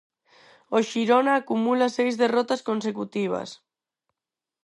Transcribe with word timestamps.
O 0.77 0.79
Xirona 0.89 1.33
acumula 1.35 1.87
seis 1.97 2.13
derrotas 2.23 2.61
consecutivas. 2.69 3.49